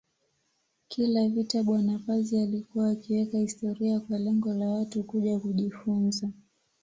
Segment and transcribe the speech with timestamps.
[0.87, 6.29] Kila vita bwana Pazi alikuwa akiweka historia kwa lengo la Watu kuja kujifunza